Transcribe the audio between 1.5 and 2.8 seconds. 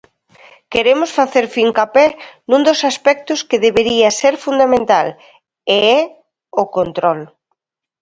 fincapé nun dos